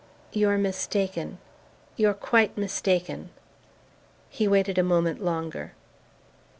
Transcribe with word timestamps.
"You're 0.31 0.57
mistaken 0.57 1.37
you're 1.95 2.15
quite 2.15 2.57
mistaken." 2.57 3.29
He 4.31 4.47
waited 4.47 4.79
a 4.79 4.83
moment 4.83 5.23
longer. 5.23 5.73